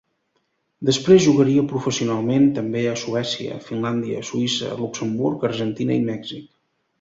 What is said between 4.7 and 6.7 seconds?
Luxemburg, Argentina i Mèxic.